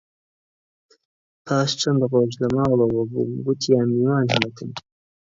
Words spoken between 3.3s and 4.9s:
گوتیان میوان هاتن